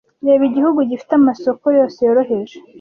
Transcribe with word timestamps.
reba 0.25 0.43
igihugu 0.49 0.79
gifite 0.89 1.11
amasoko 1.19 1.65
yose 1.77 1.97
yoroheje 2.07 2.57